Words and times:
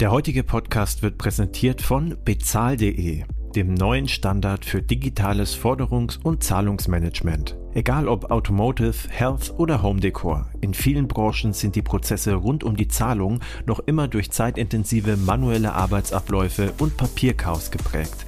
Der 0.00 0.10
heutige 0.10 0.42
Podcast 0.42 1.02
wird 1.02 1.18
präsentiert 1.18 1.80
von 1.80 2.16
bezahl.de, 2.24 3.22
dem 3.54 3.74
neuen 3.74 4.08
Standard 4.08 4.64
für 4.64 4.82
digitales 4.82 5.56
Forderungs- 5.56 6.18
und 6.20 6.42
Zahlungsmanagement. 6.42 7.56
Egal 7.74 8.08
ob 8.08 8.32
Automotive, 8.32 9.08
Health 9.08 9.54
oder 9.56 9.82
Home 9.84 10.00
Decor, 10.00 10.50
in 10.60 10.74
vielen 10.74 11.06
Branchen 11.06 11.52
sind 11.52 11.76
die 11.76 11.82
Prozesse 11.82 12.34
rund 12.34 12.64
um 12.64 12.76
die 12.76 12.88
Zahlung 12.88 13.38
noch 13.66 13.78
immer 13.78 14.08
durch 14.08 14.32
zeitintensive 14.32 15.16
manuelle 15.16 15.74
Arbeitsabläufe 15.74 16.72
und 16.78 16.96
Papierchaos 16.96 17.70
geprägt. 17.70 18.26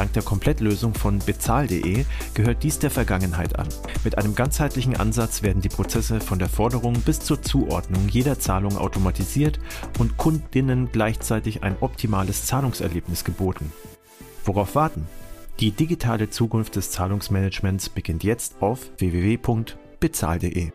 Dank 0.00 0.14
der 0.14 0.22
Komplettlösung 0.22 0.94
von 0.94 1.18
bezahl.de 1.18 2.06
gehört 2.32 2.62
dies 2.62 2.78
der 2.78 2.90
Vergangenheit 2.90 3.58
an. 3.58 3.68
Mit 4.02 4.16
einem 4.16 4.34
ganzheitlichen 4.34 4.96
Ansatz 4.96 5.42
werden 5.42 5.60
die 5.60 5.68
Prozesse 5.68 6.20
von 6.20 6.38
der 6.38 6.48
Forderung 6.48 6.94
bis 7.02 7.20
zur 7.20 7.42
Zuordnung 7.42 8.08
jeder 8.08 8.38
Zahlung 8.38 8.78
automatisiert 8.78 9.60
und 9.98 10.16
Kundinnen 10.16 10.90
gleichzeitig 10.90 11.64
ein 11.64 11.76
optimales 11.80 12.46
Zahlungserlebnis 12.46 13.24
geboten. 13.24 13.74
Worauf 14.46 14.74
warten? 14.74 15.06
Die 15.58 15.70
digitale 15.70 16.30
Zukunft 16.30 16.76
des 16.76 16.90
Zahlungsmanagements 16.92 17.90
beginnt 17.90 18.24
jetzt 18.24 18.62
auf 18.62 18.90
www.bezahl.de. 18.96 20.70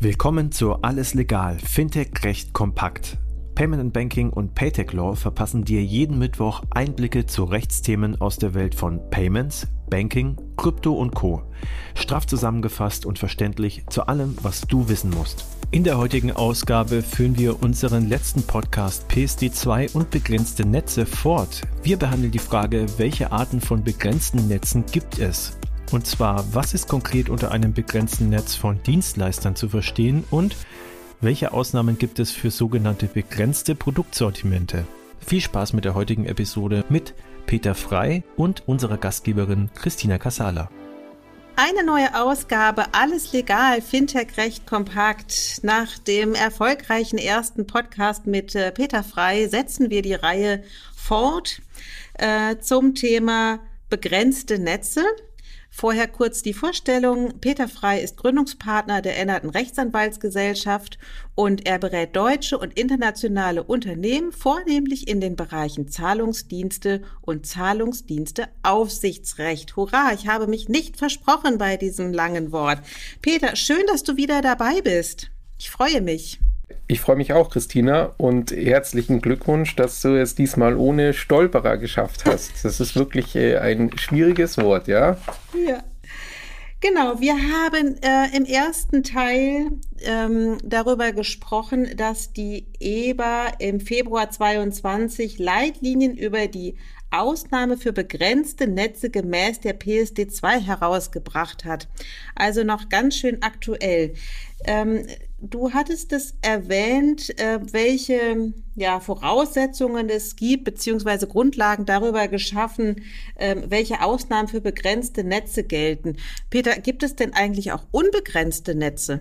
Willkommen 0.00 0.50
zu 0.50 0.74
Alles 0.82 1.14
Legal, 1.14 1.56
Fintech 1.60 2.24
Recht 2.24 2.52
Kompakt 2.52 3.18
Payment 3.54 3.80
and 3.80 3.92
Banking 3.92 4.30
und 4.30 4.56
Paytech 4.56 4.92
Law 4.92 5.14
verpassen 5.14 5.64
dir 5.64 5.80
jeden 5.80 6.18
Mittwoch 6.18 6.64
Einblicke 6.70 7.26
zu 7.26 7.44
Rechtsthemen 7.44 8.20
aus 8.20 8.36
der 8.36 8.52
Welt 8.52 8.74
von 8.74 9.00
Payments, 9.10 9.68
Banking, 9.88 10.36
Krypto 10.56 10.92
und 10.92 11.14
Co. 11.14 11.42
Straff 11.94 12.26
zusammengefasst 12.26 13.06
und 13.06 13.20
verständlich 13.20 13.84
zu 13.88 14.08
allem, 14.08 14.36
was 14.42 14.62
du 14.62 14.88
wissen 14.88 15.10
musst. 15.10 15.44
In 15.70 15.84
der 15.84 15.98
heutigen 15.98 16.32
Ausgabe 16.32 17.02
führen 17.02 17.38
wir 17.38 17.62
unseren 17.62 18.08
letzten 18.08 18.42
Podcast 18.42 19.08
PSD2 19.08 19.94
und 19.94 20.10
begrenzte 20.10 20.66
Netze 20.66 21.06
fort. 21.06 21.62
Wir 21.84 21.96
behandeln 21.96 22.32
die 22.32 22.40
Frage, 22.40 22.86
welche 22.96 23.30
Arten 23.30 23.60
von 23.60 23.84
begrenzten 23.84 24.48
Netzen 24.48 24.84
gibt 24.90 25.20
es? 25.20 25.56
Und 25.92 26.08
zwar, 26.08 26.44
was 26.52 26.74
ist 26.74 26.88
konkret 26.88 27.28
unter 27.28 27.52
einem 27.52 27.72
begrenzten 27.72 28.30
Netz 28.30 28.56
von 28.56 28.82
Dienstleistern 28.82 29.54
zu 29.54 29.68
verstehen 29.68 30.24
und 30.30 30.56
welche 31.20 31.52
Ausnahmen 31.52 31.98
gibt 31.98 32.18
es 32.18 32.30
für 32.30 32.50
sogenannte 32.50 33.06
begrenzte 33.06 33.74
Produktsortimente? 33.74 34.86
Viel 35.24 35.40
Spaß 35.40 35.72
mit 35.72 35.84
der 35.84 35.94
heutigen 35.94 36.26
Episode 36.26 36.84
mit 36.88 37.14
Peter 37.46 37.74
Frei 37.74 38.22
und 38.36 38.66
unserer 38.66 38.98
Gastgeberin 38.98 39.70
Christina 39.74 40.18
Casala. 40.18 40.70
Eine 41.56 41.84
neue 41.84 42.20
Ausgabe, 42.20 42.86
alles 42.92 43.32
legal, 43.32 43.80
Fintech 43.80 44.36
recht 44.36 44.66
kompakt. 44.66 45.60
Nach 45.62 45.98
dem 45.98 46.34
erfolgreichen 46.34 47.16
ersten 47.16 47.66
Podcast 47.66 48.26
mit 48.26 48.56
äh, 48.56 48.72
Peter 48.72 49.04
Frei 49.04 49.46
setzen 49.46 49.88
wir 49.88 50.02
die 50.02 50.14
Reihe 50.14 50.64
fort 50.96 51.62
äh, 52.14 52.56
zum 52.58 52.96
Thema 52.96 53.60
begrenzte 53.88 54.58
Netze. 54.58 55.04
Vorher 55.76 56.06
kurz 56.06 56.42
die 56.42 56.54
Vorstellung. 56.54 57.40
Peter 57.40 57.66
Frei 57.66 58.00
ist 58.00 58.16
Gründungspartner 58.16 59.02
der 59.02 59.18
Ennerten 59.18 59.50
Rechtsanwaltsgesellschaft 59.50 61.00
und 61.34 61.66
er 61.66 61.80
berät 61.80 62.14
deutsche 62.14 62.58
und 62.58 62.78
internationale 62.78 63.64
Unternehmen 63.64 64.30
vornehmlich 64.30 65.08
in 65.08 65.20
den 65.20 65.34
Bereichen 65.34 65.88
Zahlungsdienste 65.88 67.02
und 67.22 67.46
Zahlungsdiensteaufsichtsrecht. 67.46 69.74
Hurra, 69.74 70.12
ich 70.14 70.28
habe 70.28 70.46
mich 70.46 70.68
nicht 70.68 70.96
versprochen 70.96 71.58
bei 71.58 71.76
diesem 71.76 72.12
langen 72.12 72.52
Wort. 72.52 72.78
Peter, 73.20 73.56
schön, 73.56 73.82
dass 73.88 74.04
du 74.04 74.16
wieder 74.16 74.42
dabei 74.42 74.80
bist. 74.80 75.32
Ich 75.58 75.70
freue 75.70 76.02
mich. 76.02 76.38
Ich 76.86 77.00
freue 77.00 77.16
mich 77.16 77.32
auch, 77.32 77.48
Christina, 77.48 78.12
und 78.18 78.50
herzlichen 78.50 79.22
Glückwunsch, 79.22 79.74
dass 79.74 80.02
du 80.02 80.20
es 80.20 80.34
diesmal 80.34 80.76
ohne 80.76 81.14
Stolperer 81.14 81.78
geschafft 81.78 82.26
hast. 82.26 82.62
Das 82.62 82.78
ist 82.78 82.94
wirklich 82.94 83.34
äh, 83.36 83.56
ein 83.56 83.96
schwieriges 83.96 84.58
Wort, 84.58 84.86
ja? 84.86 85.16
Ja. 85.66 85.82
Genau, 86.80 87.18
wir 87.18 87.34
haben 87.34 87.96
äh, 88.02 88.36
im 88.36 88.44
ersten 88.44 89.02
Teil 89.02 89.70
ähm, 90.02 90.58
darüber 90.62 91.12
gesprochen, 91.12 91.96
dass 91.96 92.34
die 92.34 92.66
EBA 92.78 93.54
im 93.58 93.80
Februar 93.80 94.30
22 94.30 95.38
Leitlinien 95.38 96.14
über 96.14 96.46
die 96.46 96.76
Ausnahme 97.10 97.78
für 97.78 97.94
begrenzte 97.94 98.66
Netze 98.66 99.08
gemäß 99.08 99.60
der 99.60 99.80
PSD2 99.80 100.60
herausgebracht 100.60 101.64
hat. 101.64 101.88
Also 102.34 102.64
noch 102.64 102.90
ganz 102.90 103.16
schön 103.16 103.42
aktuell. 103.42 104.12
Ähm, 104.66 105.06
du 105.50 105.72
hattest 105.72 106.12
es 106.12 106.34
erwähnt, 106.42 107.38
äh, 107.38 107.60
welche 107.72 108.52
ja, 108.74 109.00
Voraussetzungen 109.00 110.08
es 110.08 110.36
gibt, 110.36 110.64
beziehungsweise 110.64 111.26
Grundlagen 111.26 111.86
darüber 111.86 112.28
geschaffen, 112.28 113.02
äh, 113.36 113.56
welche 113.68 114.02
Ausnahmen 114.02 114.48
für 114.48 114.60
begrenzte 114.60 115.24
Netze 115.24 115.64
gelten. 115.64 116.16
Peter, 116.50 116.78
gibt 116.80 117.02
es 117.02 117.16
denn 117.16 117.32
eigentlich 117.34 117.72
auch 117.72 117.84
unbegrenzte 117.90 118.74
Netze? 118.74 119.20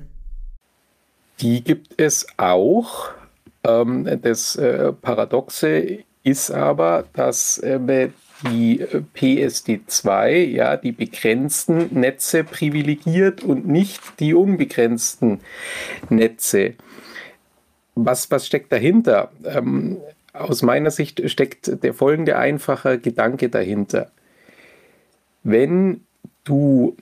Die 1.39 1.63
gibt 1.63 1.99
es 2.01 2.27
auch. 2.37 3.09
Ähm, 3.63 4.19
das 4.21 4.55
äh, 4.55 4.93
Paradoxe 4.93 5.99
ist 6.23 6.51
aber, 6.51 7.05
dass 7.13 7.57
äh, 7.59 7.79
die 8.43 8.81
äh, 8.81 9.03
PSD2 9.15 10.45
ja 10.45 10.77
die 10.77 10.91
begrenzten 10.91 11.99
Netze 11.99 12.43
privilegiert 12.43 13.43
und 13.43 13.67
nicht 13.67 14.01
die 14.19 14.33
unbegrenzten 14.33 15.41
Netze. 16.09 16.73
Was, 17.95 18.31
was 18.31 18.47
steckt 18.47 18.71
dahinter? 18.71 19.31
Ähm, 19.45 19.97
aus 20.33 20.63
meiner 20.63 20.91
Sicht 20.91 21.21
steckt 21.29 21.83
der 21.83 21.93
folgende 21.93 22.37
einfache 22.37 22.97
Gedanke 22.97 23.49
dahinter. 23.49 24.11
Wenn 25.43 26.01
du 26.43 26.97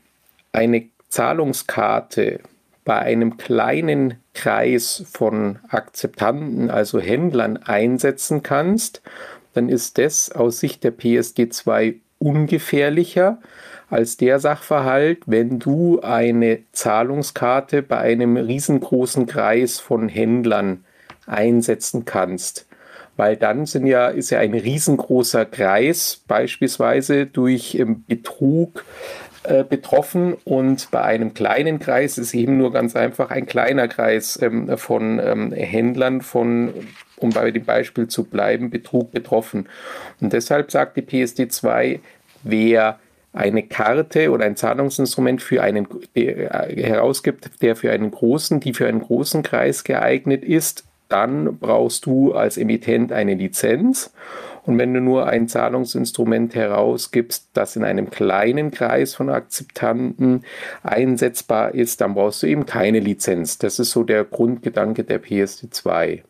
eine 0.51 0.89
Zahlungskarte 1.07 2.41
bei 2.83 2.97
einem 2.99 3.37
kleinen 3.37 4.15
Kreis 4.33 5.03
von 5.11 5.59
Akzeptanten, 5.69 6.69
also 6.69 6.99
Händlern, 6.99 7.57
einsetzen 7.57 8.43
kannst, 8.43 9.01
dann 9.53 9.69
ist 9.69 9.97
das 9.97 10.31
aus 10.31 10.59
Sicht 10.59 10.83
der 10.83 10.91
PSD 10.91 11.49
2 11.49 11.95
ungefährlicher 12.19 13.39
als 13.89 14.15
der 14.15 14.39
Sachverhalt, 14.39 15.23
wenn 15.25 15.59
du 15.59 15.99
eine 16.01 16.59
Zahlungskarte 16.71 17.81
bei 17.81 17.97
einem 17.97 18.37
riesengroßen 18.37 19.25
Kreis 19.25 19.79
von 19.79 20.07
Händlern 20.07 20.85
einsetzen 21.27 22.05
kannst. 22.05 22.67
Weil 23.17 23.35
dann 23.35 23.65
sind 23.65 23.85
ja, 23.85 24.07
ist 24.07 24.29
ja 24.29 24.39
ein 24.39 24.53
riesengroßer 24.53 25.45
Kreis 25.45 26.21
beispielsweise 26.27 27.25
durch 27.25 27.75
ähm, 27.75 28.05
Betrug 28.07 28.85
äh, 29.43 29.65
betroffen 29.65 30.35
und 30.45 30.89
bei 30.91 31.01
einem 31.01 31.33
kleinen 31.33 31.79
Kreis 31.79 32.17
ist 32.17 32.33
eben 32.33 32.57
nur 32.57 32.71
ganz 32.71 32.95
einfach 32.95 33.29
ein 33.29 33.45
kleiner 33.45 33.87
Kreis 33.89 34.39
ähm, 34.41 34.77
von 34.77 35.19
ähm, 35.19 35.51
Händlern, 35.51 36.21
von, 36.21 36.73
um 37.23 37.29
bei 37.31 37.51
dem 37.51 37.65
Beispiel 37.65 38.07
zu 38.07 38.23
bleiben, 38.23 38.69
Betrug 38.69 39.11
betroffen. 39.11 39.67
Und 40.19 40.33
deshalb 40.33 40.71
sagt 40.71 40.97
die 40.97 41.01
PSD 41.01 41.49
2, 41.49 41.99
wer 42.43 42.99
eine 43.33 43.63
Karte 43.63 44.31
oder 44.31 44.45
ein 44.45 44.55
Zahlungsinstrument 44.55 45.41
für 45.41 45.63
einen 45.63 45.87
äh, 46.15 46.47
herausgibt, 46.83 47.61
der 47.61 47.75
für 47.75 47.91
einen 47.91 48.11
großen, 48.11 48.59
die 48.59 48.73
für 48.73 48.87
einen 48.87 49.01
großen 49.01 49.41
Kreis 49.43 49.83
geeignet 49.83 50.43
ist, 50.43 50.83
dann 51.07 51.57
brauchst 51.57 52.05
du 52.05 52.33
als 52.33 52.57
Emittent 52.57 53.11
eine 53.11 53.35
Lizenz. 53.35 54.13
Und 54.63 54.77
wenn 54.77 54.93
du 54.93 55.01
nur 55.01 55.27
ein 55.27 55.47
Zahlungsinstrument 55.47 56.53
herausgibst, 56.55 57.49
das 57.53 57.75
in 57.75 57.83
einem 57.83 58.11
kleinen 58.11 58.69
Kreis 58.69 59.15
von 59.15 59.29
Akzeptanten 59.29 60.43
einsetzbar 60.83 61.73
ist, 61.73 62.01
dann 62.01 62.13
brauchst 62.13 62.43
du 62.43 62.47
eben 62.47 62.65
keine 62.65 62.99
Lizenz. 62.99 63.57
Das 63.57 63.79
ist 63.79 63.91
so 63.91 64.03
der 64.03 64.23
Grundgedanke 64.23 65.03
der 65.03 65.21
PSD2. 65.21 66.21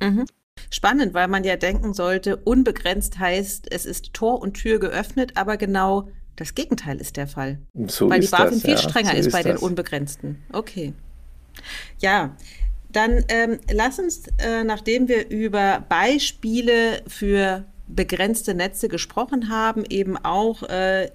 Mhm. 0.00 0.26
Spannend, 0.70 1.14
weil 1.14 1.28
man 1.28 1.44
ja 1.44 1.56
denken 1.56 1.94
sollte, 1.94 2.36
unbegrenzt 2.36 3.18
heißt, 3.18 3.66
es 3.70 3.86
ist 3.86 4.14
Tor 4.14 4.40
und 4.40 4.54
Tür 4.54 4.78
geöffnet, 4.78 5.32
aber 5.36 5.56
genau 5.56 6.08
das 6.34 6.54
Gegenteil 6.54 7.00
ist 7.00 7.16
der 7.16 7.26
Fall. 7.26 7.58
So 7.86 8.10
weil 8.10 8.20
die 8.20 8.28
BaFin 8.28 8.50
das, 8.50 8.62
viel 8.62 8.70
ja. 8.72 8.78
strenger 8.78 9.10
so 9.12 9.16
ist, 9.16 9.26
ist 9.26 9.32
bei 9.32 9.42
das. 9.42 9.60
den 9.60 9.62
Unbegrenzten. 9.62 10.42
Okay. 10.52 10.92
Ja, 11.98 12.36
dann 12.90 13.24
ähm, 13.28 13.58
lass 13.70 13.98
uns, 13.98 14.24
äh, 14.38 14.64
nachdem 14.64 15.08
wir 15.08 15.28
über 15.28 15.84
Beispiele 15.88 17.02
für 17.06 17.64
begrenzte 17.88 18.54
Netze 18.54 18.88
gesprochen 18.88 19.48
haben, 19.48 19.84
eben 19.88 20.16
auch 20.16 20.62
äh, 20.64 21.10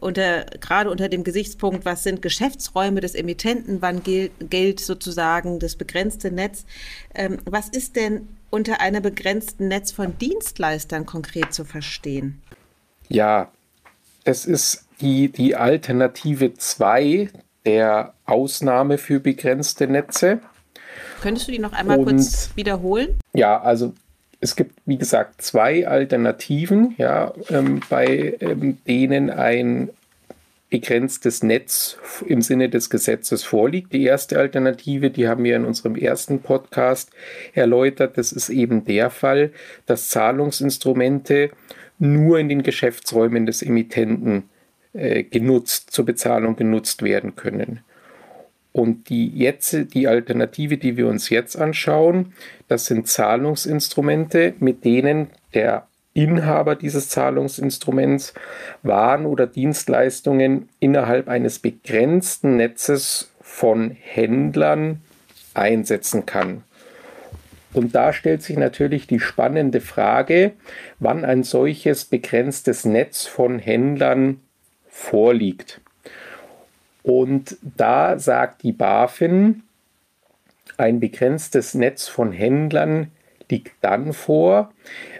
unter, 0.00 0.46
gerade 0.60 0.90
unter 0.90 1.08
dem 1.08 1.24
Gesichtspunkt, 1.24 1.84
was 1.84 2.02
sind 2.02 2.22
Geschäftsräume 2.22 3.00
des 3.00 3.14
Emittenten, 3.14 3.82
wann 3.82 4.02
gilt, 4.02 4.32
gilt 4.50 4.80
sozusagen 4.80 5.58
das 5.58 5.76
begrenzte 5.76 6.30
Netz. 6.30 6.64
Ähm, 7.14 7.38
was 7.44 7.68
ist 7.68 7.96
denn 7.96 8.28
unter 8.50 8.80
einem 8.80 9.02
begrenzten 9.02 9.68
Netz 9.68 9.92
von 9.92 10.18
Dienstleistern 10.18 11.06
konkret 11.06 11.52
zu 11.52 11.64
verstehen? 11.64 12.42
Ja, 13.08 13.50
es 14.24 14.46
ist 14.46 14.86
die, 15.00 15.28
die 15.28 15.56
Alternative 15.56 16.54
2 16.54 17.30
der 17.64 18.14
Ausnahme 18.24 18.98
für 18.98 19.20
begrenzte 19.20 19.86
Netze. 19.86 20.40
Könntest 21.20 21.48
du 21.48 21.52
die 21.52 21.58
noch 21.58 21.72
einmal 21.72 21.98
Und, 21.98 22.04
kurz 22.06 22.50
wiederholen? 22.54 23.18
Ja, 23.34 23.60
also 23.60 23.94
es 24.40 24.56
gibt, 24.56 24.80
wie 24.86 24.96
gesagt, 24.96 25.42
zwei 25.42 25.86
Alternativen, 25.86 26.94
ja, 26.96 27.32
ähm, 27.50 27.80
bei 27.88 28.36
ähm, 28.40 28.78
denen 28.86 29.30
ein 29.30 29.90
begrenztes 30.70 31.42
Netz 31.42 31.98
im 32.26 32.42
Sinne 32.42 32.68
des 32.68 32.90
Gesetzes 32.90 33.42
vorliegt. 33.42 33.92
Die 33.92 34.04
erste 34.04 34.38
Alternative, 34.38 35.10
die 35.10 35.28
haben 35.28 35.44
wir 35.44 35.56
in 35.56 35.64
unserem 35.64 35.96
ersten 35.96 36.40
Podcast 36.40 37.10
erläutert, 37.54 38.16
das 38.16 38.32
ist 38.32 38.48
eben 38.48 38.84
der 38.84 39.10
Fall, 39.10 39.50
dass 39.86 40.08
Zahlungsinstrumente 40.08 41.50
nur 41.98 42.38
in 42.38 42.48
den 42.48 42.62
Geschäftsräumen 42.62 43.46
des 43.46 43.62
Emittenten 43.62 44.44
äh, 44.92 45.24
genutzt, 45.24 45.90
zur 45.90 46.06
Bezahlung 46.06 46.56
genutzt 46.56 47.02
werden 47.02 47.36
können. 47.36 47.80
Und 48.72 49.08
die, 49.08 49.28
jetzt, 49.28 49.94
die 49.94 50.06
Alternative, 50.06 50.78
die 50.78 50.96
wir 50.96 51.08
uns 51.08 51.28
jetzt 51.28 51.56
anschauen, 51.56 52.32
das 52.68 52.86
sind 52.86 53.08
Zahlungsinstrumente, 53.08 54.54
mit 54.60 54.84
denen 54.84 55.28
der 55.54 55.88
Inhaber 56.12 56.76
dieses 56.76 57.08
Zahlungsinstruments 57.08 58.34
Waren 58.82 59.26
oder 59.26 59.46
Dienstleistungen 59.46 60.68
innerhalb 60.78 61.28
eines 61.28 61.58
begrenzten 61.58 62.56
Netzes 62.56 63.32
von 63.40 63.90
Händlern 63.90 65.00
einsetzen 65.54 66.26
kann. 66.26 66.64
Und 67.72 67.94
da 67.94 68.12
stellt 68.12 68.42
sich 68.42 68.56
natürlich 68.56 69.06
die 69.06 69.20
spannende 69.20 69.80
Frage, 69.80 70.52
wann 70.98 71.24
ein 71.24 71.44
solches 71.44 72.04
begrenztes 72.04 72.84
Netz 72.84 73.26
von 73.26 73.58
Händlern 73.58 74.40
vorliegt. 74.88 75.80
Und 77.02 77.56
da 77.62 78.18
sagt 78.18 78.62
die 78.62 78.72
BaFin, 78.72 79.62
ein 80.76 81.00
begrenztes 81.00 81.74
Netz 81.74 82.08
von 82.08 82.32
Händlern 82.32 83.10
liegt 83.50 83.72
dann 83.80 84.12
vor, 84.12 84.72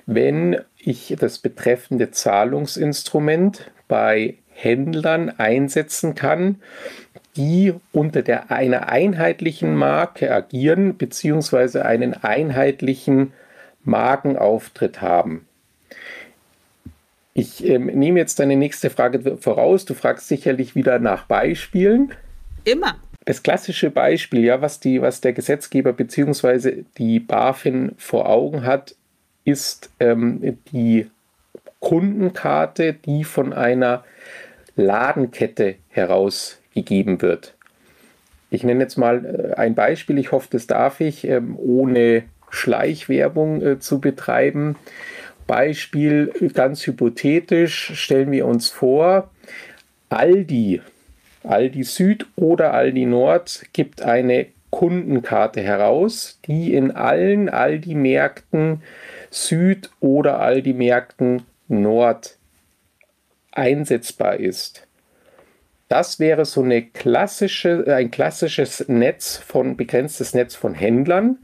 wenn 0.06 0.60
ich 0.78 1.14
das 1.18 1.38
betreffende 1.38 2.10
Zahlungsinstrument 2.10 3.70
bei 3.88 4.36
Händlern 4.48 5.30
einsetzen 5.30 6.14
kann, 6.14 6.62
die 7.36 7.74
unter 7.92 8.22
der, 8.22 8.50
einer 8.50 8.88
einheitlichen 8.88 9.74
Marke 9.74 10.32
agieren 10.32 10.94
bzw. 10.94 11.80
einen 11.80 12.14
einheitlichen 12.14 13.32
Markenauftritt 13.84 15.00
haben. 15.00 15.46
Ich 17.32 17.64
ähm, 17.64 17.86
nehme 17.86 18.18
jetzt 18.18 18.38
deine 18.40 18.56
nächste 18.56 18.90
Frage 18.90 19.36
voraus. 19.36 19.84
Du 19.84 19.94
fragst 19.94 20.28
sicherlich 20.28 20.74
wieder 20.74 20.98
nach 20.98 21.24
Beispielen. 21.26 22.12
Immer. 22.64 22.96
Das 23.24 23.42
klassische 23.42 23.90
Beispiel, 23.90 24.44
ja, 24.44 24.60
was, 24.60 24.80
die, 24.80 25.00
was 25.00 25.20
der 25.20 25.32
Gesetzgeber 25.32 25.92
bzw. 25.92 26.84
die 26.98 27.20
BaFin 27.20 27.92
vor 27.96 28.28
Augen 28.28 28.64
hat, 28.64 28.94
ist 29.44 29.90
ähm, 30.00 30.58
die 30.72 31.08
Kundenkarte, 31.80 32.94
die 32.94 33.24
von 33.24 33.52
einer 33.52 34.04
Ladenkette 34.76 35.76
herausgegeben 35.88 37.22
wird. 37.22 37.54
Ich 38.50 38.64
nenne 38.64 38.82
jetzt 38.82 38.96
mal 38.96 39.24
äh, 39.24 39.54
ein 39.54 39.74
Beispiel, 39.74 40.18
ich 40.18 40.32
hoffe, 40.32 40.48
das 40.50 40.66
darf 40.66 41.00
ich, 41.00 41.24
ähm, 41.26 41.56
ohne 41.58 42.24
Schleichwerbung 42.50 43.62
äh, 43.62 43.78
zu 43.78 44.00
betreiben. 44.00 44.76
Beispiel 45.50 46.32
ganz 46.54 46.86
hypothetisch 46.86 47.90
stellen 48.00 48.30
wir 48.30 48.46
uns 48.46 48.68
vor, 48.68 49.32
Aldi, 50.08 50.80
Aldi 51.42 51.82
Süd 51.82 52.26
oder 52.36 52.72
Aldi 52.72 53.04
Nord 53.06 53.64
gibt 53.72 54.00
eine 54.00 54.46
Kundenkarte 54.70 55.60
heraus, 55.60 56.38
die 56.46 56.72
in 56.72 56.92
allen 56.92 57.48
Aldi-Märkten 57.48 58.82
Süd 59.30 59.90
oder 59.98 60.38
Aldi-Märkten 60.38 61.42
Nord 61.66 62.38
einsetzbar 63.50 64.36
ist. 64.36 64.86
Das 65.88 66.20
wäre 66.20 66.44
so 66.44 66.62
eine 66.62 66.82
klassische, 66.82 67.92
ein 67.92 68.12
klassisches 68.12 68.84
Netz 68.86 69.36
von 69.36 69.76
begrenztes 69.76 70.32
Netz 70.32 70.54
von 70.54 70.74
Händlern, 70.74 71.38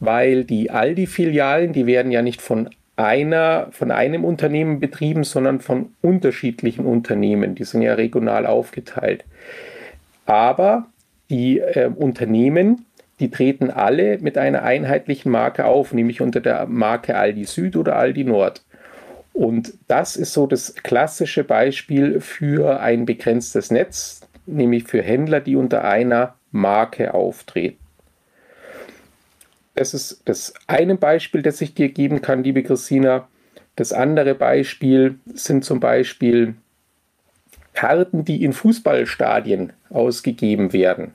weil 0.00 0.44
die 0.44 0.70
Aldi-Filialen, 0.70 1.74
die 1.74 1.84
werden 1.84 2.12
ja 2.12 2.22
nicht 2.22 2.40
von 2.40 2.70
einer, 2.96 3.68
von 3.70 3.90
einem 3.90 4.24
Unternehmen 4.24 4.80
betrieben, 4.80 5.24
sondern 5.24 5.60
von 5.60 5.94
unterschiedlichen 6.02 6.84
Unternehmen. 6.84 7.54
Die 7.54 7.64
sind 7.64 7.82
ja 7.82 7.94
regional 7.94 8.46
aufgeteilt. 8.46 9.24
Aber 10.26 10.86
die 11.30 11.58
äh, 11.58 11.90
Unternehmen, 11.94 12.86
die 13.20 13.30
treten 13.30 13.70
alle 13.70 14.18
mit 14.18 14.36
einer 14.36 14.62
einheitlichen 14.62 15.32
Marke 15.32 15.64
auf, 15.64 15.92
nämlich 15.92 16.20
unter 16.20 16.40
der 16.40 16.66
Marke 16.66 17.16
Aldi 17.16 17.44
Süd 17.44 17.76
oder 17.76 17.96
Aldi 17.96 18.24
Nord. 18.24 18.62
Und 19.32 19.72
das 19.88 20.16
ist 20.16 20.34
so 20.34 20.46
das 20.46 20.74
klassische 20.74 21.44
Beispiel 21.44 22.20
für 22.20 22.80
ein 22.80 23.06
begrenztes 23.06 23.70
Netz, 23.70 24.20
nämlich 24.44 24.84
für 24.84 25.02
Händler, 25.02 25.40
die 25.40 25.56
unter 25.56 25.84
einer 25.84 26.34
Marke 26.50 27.14
auftreten. 27.14 27.81
Das 29.74 29.94
ist 29.94 30.22
das 30.26 30.52
eine 30.66 30.96
Beispiel, 30.96 31.42
das 31.42 31.60
ich 31.60 31.74
dir 31.74 31.88
geben 31.88 32.20
kann, 32.20 32.44
liebe 32.44 32.62
Christina. 32.62 33.28
Das 33.76 33.92
andere 33.92 34.34
Beispiel 34.34 35.18
sind 35.34 35.64
zum 35.64 35.80
Beispiel 35.80 36.54
Karten, 37.72 38.24
die 38.24 38.44
in 38.44 38.52
Fußballstadien 38.52 39.72
ausgegeben 39.88 40.72
werden. 40.72 41.14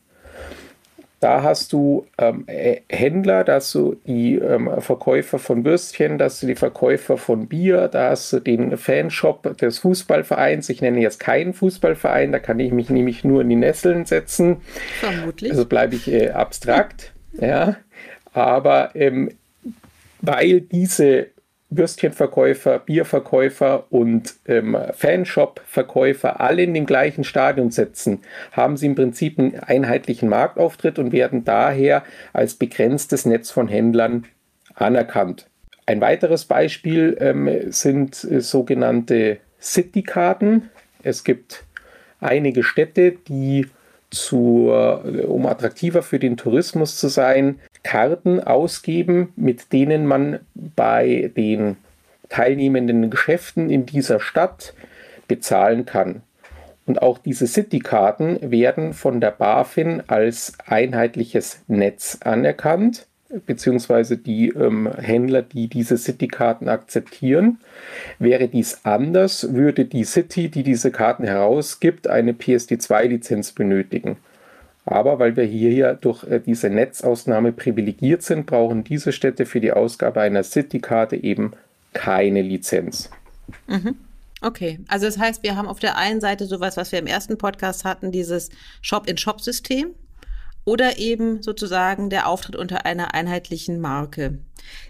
Da 1.19 1.42
hast 1.42 1.74
du 1.74 2.06
ähm, 2.19 2.45
Händler, 2.89 3.44
da 3.44 3.56
hast 3.56 3.74
du 3.74 3.95
die 4.06 4.36
ähm, 4.36 4.69
Verkäufer 4.80 5.39
von 5.39 5.65
Würstchen, 5.65 6.19
da 6.19 6.25
hast 6.25 6.44
du 6.44 6.48
die 6.48 6.56
Verkäufer 6.56 7.18
von 7.18 7.48
Bier, 7.48 7.88
da 7.88 8.12
hast 8.12 8.33
du 8.33 8.39
den 8.39 8.77
Fanshop 8.77 9.57
des 9.57 9.80
Fußballvereins. 9.80 10.69
Ich 10.69 10.81
nenne 10.81 11.00
jetzt 11.00 11.19
keinen 11.19 11.54
Fußballverein, 11.56 12.31
da 12.31 12.38
kann 12.38 12.59
ich 12.59 12.71
mich 12.71 12.92
nämlich 12.92 13.24
nur 13.24 13.42
in 13.42 13.50
die 13.50 13.56
Nesseln 13.56 14.06
setzen. 14.06 14.57
Vermutlich. 15.00 15.51
Also 15.51 15.65
bleibe 15.65 15.95
ich 15.95 16.12
äh, 16.12 16.30
abstrakt. 16.30 17.13
ja. 17.39 17.77
Aber 18.38 18.92
ähm, 18.94 19.31
weil 20.22 20.62
diese 20.62 21.30
Würstchenverkäufer, 21.72 22.78
Bierverkäufer 22.78 23.92
und 23.92 24.36
ähm, 24.45 24.78
Fanshop-Verkäufer 24.94 26.39
alle 26.39 26.62
in 26.62 26.75
dem 26.75 26.86
gleichen 26.86 27.24
Stadion 27.24 27.72
sitzen, 27.72 28.19
haben 28.51 28.78
sie 28.78 28.86
im 28.86 28.94
Prinzip 28.94 29.39
einen 29.39 29.60
einheitlichen 29.60 30.30
Marktauftritt 30.30 31.00
und 31.00 31.12
werden 31.12 31.45
daher 31.45 32.04
als 32.31 32.54
begrenztes 32.54 33.25
Netz 33.25 33.50
von 33.50 33.68
Händlern 33.68 34.25
anerkannt. 34.75 35.48
Ein 35.88 36.00
weiteres 36.00 36.45
Beispiel 36.45 37.18
ähm, 37.19 37.71
sind 37.71 38.23
äh, 38.23 38.40
sogenannte 38.40 39.40
City-Karten. 39.59 40.69
Es 41.02 41.23
gibt 41.23 41.64
einige 42.19 42.62
Städte, 42.62 43.14
die 43.14 43.66
zur, 44.09 45.04
um 45.28 45.45
attraktiver 45.45 46.02
für 46.02 46.19
den 46.19 46.37
Tourismus 46.37 46.97
zu 46.97 47.07
sein, 47.07 47.59
Karten 47.83 48.42
ausgeben, 48.42 49.33
mit 49.35 49.73
denen 49.73 50.06
man 50.06 50.40
bei 50.56 51.31
den 51.35 51.78
teilnehmenden 52.30 53.09
Geschäften 53.09 53.69
in 53.69 53.85
dieser 53.85 54.19
Stadt 54.19 54.73
bezahlen 55.28 55.85
kann. 55.85 56.21
Und 56.85 57.02
auch 57.02 57.18
diese 57.18 57.47
City-Karten 57.47 58.52
werden 58.52 58.94
von 58.94 59.19
der 59.19 59.31
BaFin 59.31 60.04
als 60.07 60.54
einheitliches 60.66 61.64
Netz 61.68 62.19
anerkannt 62.21 63.07
beziehungsweise 63.46 64.18
die 64.18 64.50
ähm, 64.50 64.92
Händler, 64.98 65.42
die 65.42 65.68
diese 65.68 65.98
City-Karten 65.98 66.69
akzeptieren. 66.69 67.60
Wäre 68.19 68.48
dies 68.48 68.80
anders, 68.84 69.54
würde 69.54 69.86
die 69.86 70.06
City, 70.06 70.50
die 70.50 70.64
diese 70.64 70.92
Karten 70.92 71.24
herausgibt, 71.24 72.07
eine 72.07 72.31
PSD2-Lizenz 72.34 73.52
benötigen. 73.52 74.18
Aber 74.86 75.19
weil 75.19 75.36
wir 75.36 75.44
hier 75.44 75.74
ja 75.74 75.94
durch 75.94 76.24
äh, 76.24 76.40
diese 76.40 76.69
Netzausnahme 76.69 77.52
privilegiert 77.52 78.24
sind, 78.24 78.46
brauchen 78.46 78.86
diese 78.86 79.12
Städte 79.12 79.46
für 79.46 79.60
die 79.60 79.74
Ausgabe 79.74 80.22
einer 80.22 80.44
City-Karte 80.44 81.18
eben 81.18 81.52
keine 81.94 82.42
Lizenz. 82.42 83.10
Mhm. 83.68 83.96
Okay, 84.42 84.80
also 84.88 85.07
das 85.07 85.18
heißt, 85.18 85.44
wir 85.44 85.56
haben 85.56 85.68
auf 85.68 85.80
der 85.80 85.98
einen 85.98 86.22
Seite 86.22 86.46
sowas, 86.46 86.78
was 86.78 86.92
wir 86.92 87.00
im 87.00 87.07
ersten 87.07 87.38
Podcast 87.38 87.84
hatten, 87.86 88.12
dieses 88.12 88.50
Shop-in-Shop-System 88.81 89.96
oder 90.68 90.97
eben 90.97 91.42
sozusagen 91.42 92.09
der 92.09 92.28
Auftritt 92.28 92.57
unter 92.57 92.86
einer 92.86 93.14
einheitlichen 93.14 93.80
Marke. 93.80 94.40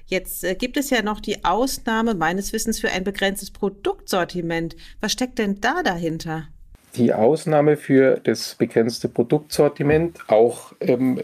Jetzt 0.07 0.43
äh, 0.43 0.55
gibt 0.55 0.75
es 0.75 0.89
ja 0.89 1.03
noch 1.03 1.19
die 1.19 1.45
Ausnahme 1.45 2.15
meines 2.15 2.51
Wissens 2.51 2.79
für 2.79 2.89
ein 2.89 3.03
begrenztes 3.03 3.51
Produktsortiment. 3.51 4.75
Was 5.01 5.11
steckt 5.11 5.37
denn 5.37 5.61
da 5.61 5.83
dahinter? 5.83 6.47
Die 6.95 7.13
Ausnahme 7.13 7.77
für 7.77 8.19
das 8.23 8.55
begrenzte 8.55 9.07
Produktsortiment, 9.07 10.17
auch 10.29 10.73
ähm, 10.79 11.21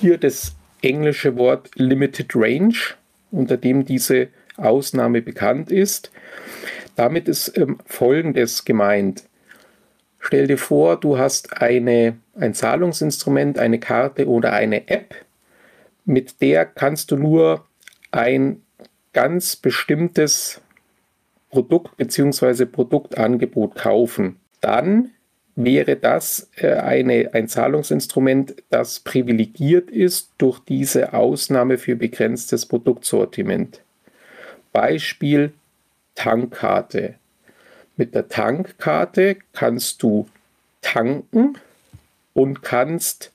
hier 0.00 0.18
das 0.18 0.56
englische 0.82 1.36
Wort 1.36 1.70
Limited 1.76 2.34
Range, 2.34 2.74
unter 3.30 3.56
dem 3.56 3.84
diese 3.84 4.30
Ausnahme 4.56 5.22
bekannt 5.22 5.70
ist. 5.70 6.10
Damit 6.96 7.28
ist 7.28 7.56
ähm, 7.56 7.78
Folgendes 7.86 8.64
gemeint. 8.64 9.29
Stell 10.20 10.46
dir 10.46 10.58
vor, 10.58 11.00
du 11.00 11.18
hast 11.18 11.60
eine, 11.62 12.18
ein 12.38 12.54
Zahlungsinstrument, 12.54 13.58
eine 13.58 13.80
Karte 13.80 14.28
oder 14.28 14.52
eine 14.52 14.88
App, 14.88 15.14
mit 16.04 16.40
der 16.42 16.66
kannst 16.66 17.10
du 17.10 17.16
nur 17.16 17.64
ein 18.10 18.62
ganz 19.12 19.56
bestimmtes 19.56 20.60
Produkt 21.50 21.96
bzw. 21.96 22.66
Produktangebot 22.66 23.74
kaufen. 23.74 24.36
Dann 24.60 25.10
wäre 25.56 25.96
das 25.96 26.50
äh, 26.56 26.74
eine, 26.74 27.30
ein 27.32 27.48
Zahlungsinstrument, 27.48 28.54
das 28.68 29.00
privilegiert 29.00 29.90
ist 29.90 30.30
durch 30.38 30.60
diese 30.60 31.12
Ausnahme 31.12 31.78
für 31.78 31.96
begrenztes 31.96 32.66
Produktsortiment. 32.66 33.80
Beispiel 34.72 35.52
Tankkarte. 36.14 37.14
Mit 38.00 38.14
der 38.14 38.30
Tankkarte 38.30 39.36
kannst 39.52 40.02
du 40.02 40.26
tanken 40.80 41.58
und 42.32 42.62
kannst 42.62 43.30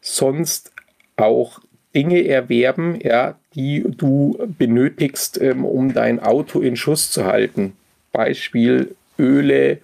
sonst 0.00 0.70
auch 1.16 1.58
Dinge 1.92 2.24
erwerben, 2.28 3.00
ja, 3.02 3.36
die 3.56 3.84
du 3.84 4.38
benötigst, 4.58 5.42
ähm, 5.42 5.64
um 5.64 5.92
dein 5.92 6.20
Auto 6.20 6.60
in 6.60 6.76
Schuss 6.76 7.10
zu 7.10 7.24
halten. 7.24 7.72
Beispiel 8.12 8.94
Öle, 9.18 9.78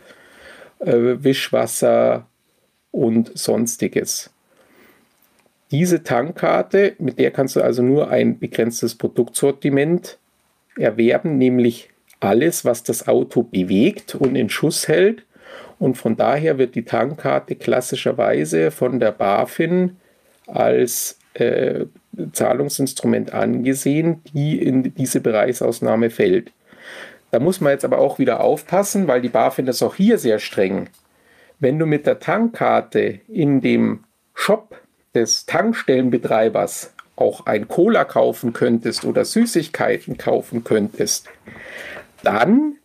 äh, 0.78 0.92
Wischwasser 0.92 2.28
und 2.92 3.36
sonstiges. 3.36 4.30
Diese 5.72 6.04
Tankkarte, 6.04 6.94
mit 7.00 7.18
der 7.18 7.32
kannst 7.32 7.56
du 7.56 7.60
also 7.60 7.82
nur 7.82 8.08
ein 8.08 8.38
begrenztes 8.38 8.94
Produktsortiment 8.94 10.16
erwerben, 10.76 11.38
nämlich 11.38 11.88
alles, 12.22 12.64
was 12.64 12.82
das 12.82 13.08
Auto 13.08 13.42
bewegt 13.42 14.14
und 14.14 14.36
in 14.36 14.48
Schuss 14.48 14.88
hält. 14.88 15.24
Und 15.78 15.96
von 15.96 16.16
daher 16.16 16.58
wird 16.58 16.74
die 16.74 16.84
Tankkarte 16.84 17.56
klassischerweise 17.56 18.70
von 18.70 19.00
der 19.00 19.10
BaFin 19.10 19.96
als 20.46 21.18
äh, 21.34 21.86
Zahlungsinstrument 22.32 23.32
angesehen, 23.32 24.22
die 24.32 24.62
in 24.62 24.94
diese 24.94 25.20
Bereichsausnahme 25.20 26.10
fällt. 26.10 26.52
Da 27.32 27.40
muss 27.40 27.60
man 27.60 27.72
jetzt 27.72 27.84
aber 27.84 27.98
auch 27.98 28.18
wieder 28.18 28.40
aufpassen, 28.40 29.08
weil 29.08 29.22
die 29.22 29.30
BaFin 29.30 29.66
ist 29.66 29.82
auch 29.82 29.94
hier 29.94 30.18
sehr 30.18 30.38
streng. 30.38 30.88
Wenn 31.58 31.78
du 31.78 31.86
mit 31.86 32.06
der 32.06 32.20
Tankkarte 32.20 33.20
in 33.28 33.60
dem 33.60 34.04
Shop 34.34 34.76
des 35.14 35.46
Tankstellenbetreibers 35.46 36.92
auch 37.16 37.46
ein 37.46 37.68
Cola 37.68 38.04
kaufen 38.04 38.52
könntest 38.52 39.04
oder 39.04 39.24
Süßigkeiten 39.24 40.18
kaufen 40.18 40.64
könntest, 40.64 41.28
dann 42.22 42.76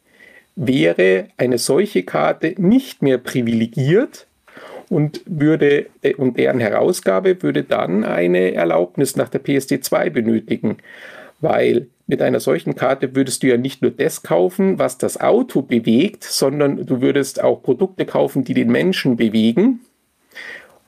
wäre 0.56 1.28
eine 1.38 1.58
solche 1.58 2.04
Karte 2.04 2.56
nicht 2.58 3.02
mehr 3.02 3.18
privilegiert 3.18 4.28
und 4.90 5.22
würde 5.26 5.88
und 6.18 6.38
deren 6.38 6.60
Herausgabe 6.60 7.42
würde 7.44 7.64
dann 7.64 8.04
eine 8.04 8.54
Erlaubnis 8.54 9.16
nach 9.16 9.30
der 9.30 9.44
PSD2 9.44 10.10
benötigen, 10.10 10.78
weil 11.40 11.88
mit 12.08 12.22
einer 12.22 12.40
solchen 12.40 12.76
Karte 12.76 13.16
würdest 13.16 13.44
du 13.44 13.48
ja 13.48 13.58
nicht 13.58 13.82
nur 13.82 13.92
das 13.92 14.24
kaufen, 14.24 14.80
was 14.80 14.98
das 14.98 15.20
Auto 15.20 15.62
bewegt, 15.62 16.24
sondern 16.24 16.86
du 16.86 17.02
würdest 17.02 17.44
auch 17.44 17.62
Produkte 17.62 18.06
kaufen, 18.06 18.46
die 18.46 18.54
den 18.54 18.72
Menschen 18.72 19.18
bewegen. 19.18 19.82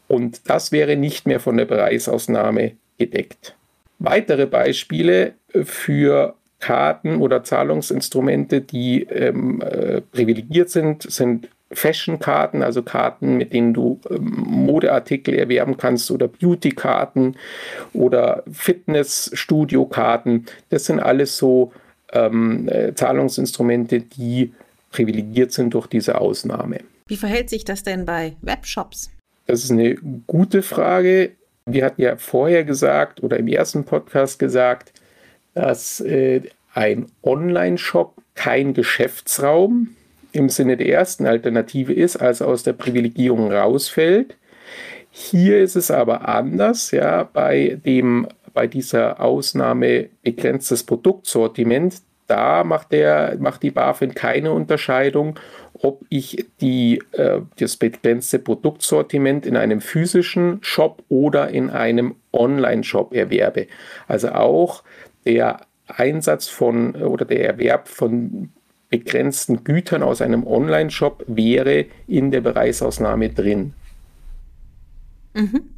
Und 0.08 0.50
das 0.50 0.72
wäre 0.72 0.96
nicht 0.96 1.28
mehr 1.28 1.42
von 1.42 1.58
der 1.58 1.66
Preisausnahme 1.66 2.72
gedeckt. 2.98 3.56
Weitere 4.00 4.48
Beispiele 4.48 5.34
für 5.66 6.36
Karten 6.60 7.22
oder 7.22 7.44
Zahlungsinstrumente, 7.44 8.62
die 8.62 9.04
ähm, 9.04 9.62
äh, 9.62 10.02
privilegiert 10.02 10.70
sind, 10.70 11.04
sind 11.04 11.50
Fashion-Karten, 11.72 12.64
also 12.64 12.82
Karten, 12.82 13.38
mit 13.38 13.54
denen 13.54 13.74
du 13.74 14.00
ähm, 14.10 14.44
Modeartikel 14.48 15.36
erwerben 15.36 15.78
kannst 15.78 16.10
oder 16.12 16.28
Beauty-Karten 16.28 17.36
oder 17.94 18.44
Fitness-Studio-Karten. 18.52 20.46
Das 20.70 20.86
sind 20.86 21.00
alles 21.00 21.38
so 21.38 21.72
ähm, 22.12 22.68
äh, 22.68 22.94
Zahlungsinstrumente, 22.94 24.02
die 24.02 24.54
privilegiert 24.92 25.52
sind 25.52 25.74
durch 25.76 25.88
diese 25.88 26.20
Ausnahme. 26.20 26.80
Wie 27.08 27.18
verhält 27.18 27.50
sich 27.50 27.66
das 27.66 27.84
denn 27.84 28.06
bei 28.06 28.36
Webshops? 28.42 29.12
Das 29.46 29.64
ist 29.64 29.72
eine 29.72 29.96
gute 30.28 30.62
Frage. 30.62 31.32
Wir 31.66 31.86
hatten 31.86 32.02
ja 32.02 32.18
vorher 32.18 32.64
gesagt 32.64 33.22
oder 33.24 33.38
im 33.38 33.48
ersten 33.48 33.84
Podcast 33.84 34.40
gesagt, 34.40 34.92
dass 35.54 36.00
äh, 36.02 36.42
ein 36.74 37.08
Online-Shop 37.24 38.16
kein 38.36 38.74
Geschäftsraum 38.74 39.90
im 40.32 40.50
Sinne 40.50 40.78
der 40.78 40.90
ersten 40.90 41.26
Alternative 41.26 41.94
ist, 41.94 42.18
also 42.18 42.46
aus 42.46 42.64
der 42.64 42.74
Privilegierung 42.74 43.52
rausfällt. 43.52 44.36
Hier 45.12 45.60
ist 45.60 45.76
es 45.76 45.90
aber 45.90 46.30
anders, 46.30 46.92
ja, 46.92 47.24
bei 47.24 47.80
dem 47.84 48.28
bei 48.54 48.68
dieser 48.68 49.20
Ausnahme 49.22 50.10
begrenztes 50.24 50.84
Produktsortiment, 50.84 52.02
da 52.28 52.64
macht, 52.64 52.92
der, 52.92 53.38
macht 53.40 53.64
die 53.64 53.72
BaFin 53.72 54.14
keine 54.14 54.52
Unterscheidung, 54.52 55.40
ob 55.74 56.02
ich 56.10 56.46
die, 56.62 57.02
äh, 57.14 57.42
das 57.58 57.78
begrenzte 57.78 58.38
Produktsortiment 58.38 59.46
in 59.46 59.56
einem 59.56 59.82
physischen 59.82 60.60
Shop 60.62 61.04
oder 61.10 61.50
in 61.50 61.70
einem 61.70 62.16
Online-Shop 62.34 63.14
erwerbe. 63.14 63.68
Also 64.08 64.30
auch 64.30 64.84
der 65.26 65.62
Einsatz 65.88 66.48
von 66.48 66.96
oder 66.96 67.26
der 67.26 67.46
Erwerb 67.46 67.88
von 67.88 68.50
begrenzten 68.90 69.64
Gütern 69.64 70.04
aus 70.04 70.22
einem 70.22 70.46
Online-Shop 70.46 71.24
wäre 71.28 71.86
in 72.08 72.32
der 72.32 72.42
Bereichsausnahme 72.42 73.30
drin. 73.30 73.74
Mhm. 75.34 75.70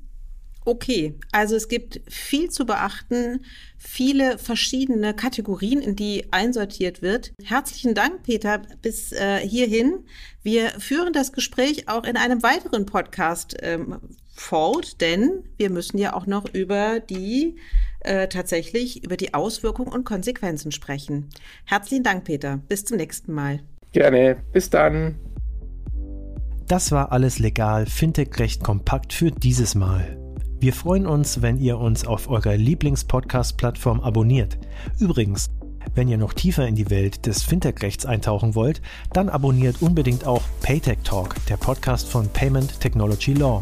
Okay, 0.64 1.16
also 1.32 1.56
es 1.56 1.68
gibt 1.70 2.02
viel 2.08 2.52
zu 2.52 2.68
beachten, 2.68 3.44
viele 3.80 4.38
verschiedene 4.38 5.16
Kategorien, 5.16 5.82
in 5.82 5.96
die 5.96 6.32
einsortiert 6.32 7.02
wird. 7.02 7.34
Herzlichen 7.44 7.96
Dank, 7.96 8.22
Peter, 8.24 8.62
bis 8.82 9.12
äh, 9.12 9.40
hierhin. 9.40 10.06
Wir 10.44 10.70
führen 10.80 11.14
das 11.14 11.34
Gespräch 11.34 11.90
auch 11.90 12.04
in 12.04 12.16
einem 12.16 12.44
weiteren 12.44 12.86
Podcast 12.86 13.58
ähm, 13.64 13.98
fort, 14.36 15.02
denn 15.02 15.44
wir 15.58 15.72
müssen 15.72 15.98
ja 15.98 16.14
auch 16.14 16.28
noch 16.28 16.46
über 16.54 17.00
die 17.00 17.56
äh, 18.02 18.28
tatsächlich 18.28 19.04
über 19.04 19.18
die 19.18 19.34
Auswirkungen 19.34 19.92
und 19.92 20.06
Konsequenzen 20.06 20.72
sprechen. 20.72 21.30
Herzlichen 21.66 22.04
Dank, 22.04 22.26
Peter. 22.26 22.58
Bis 22.68 22.86
zum 22.86 22.98
nächsten 22.98 23.34
Mal. 23.34 23.60
Gerne. 23.92 24.38
Bis 24.52 24.70
dann. 24.70 25.20
Das 26.68 26.92
war 26.92 27.12
alles 27.12 27.40
legal, 27.40 27.86
Fintech 27.86 28.40
recht 28.40 28.64
kompakt 28.64 29.12
für 29.12 29.32
dieses 29.32 29.76
Mal. 29.76 30.18
Wir 30.62 30.74
freuen 30.74 31.06
uns, 31.06 31.42
wenn 31.42 31.58
ihr 31.58 31.78
uns 31.78 32.06
auf 32.06 32.30
eurer 32.30 32.56
Lieblingspodcast-Plattform 32.56 34.00
abonniert. 34.00 34.58
Übrigens, 35.00 35.50
wenn 35.96 36.08
ihr 36.08 36.18
noch 36.18 36.34
tiefer 36.34 36.68
in 36.68 36.76
die 36.76 36.90
Welt 36.90 37.26
des 37.26 37.44
Fintech-Rechts 37.44 38.06
eintauchen 38.06 38.56
wollt, 38.56 38.82
dann 39.12 39.28
abonniert 39.28 39.82
unbedingt 39.82 40.26
auch 40.26 40.44
Paytech 40.62 41.00
Talk, 41.04 41.36
der 41.48 41.58
Podcast 41.58 42.08
von 42.08 42.30
Payment 42.30 42.80
Technology 42.80 43.34
Law. 43.34 43.62